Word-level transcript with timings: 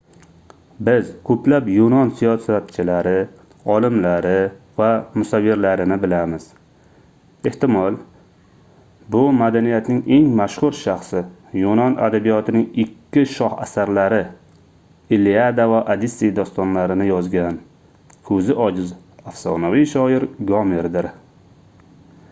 biz 0.85 1.09
koʻplab 1.29 1.67
yunon 1.71 2.11
siyosatchilari 2.21 3.11
olimlari 3.73 4.31
va 4.81 4.87
musavvirlarini 5.21 5.97
bilamiz 6.05 6.47
ehtimol 7.51 7.99
bu 9.17 9.21
madaniyatning 9.41 10.01
eng 10.17 10.27
mashhur 10.41 10.79
shaxsi 10.79 11.23
yunon 11.65 11.99
adabiyotining 12.09 12.67
ikki 12.87 13.27
shoh 13.37 13.61
asarlari 13.69 14.21
iliada 15.19 15.71
va 15.75 15.85
odissey 15.97 16.35
dostonlarini 16.43 17.11
yozgan 17.11 17.63
koʻzi 18.33 18.59
ojiz 18.69 18.99
afsonaviy 19.33 19.89
shoir 19.97 20.27
gomerdir 20.53 21.15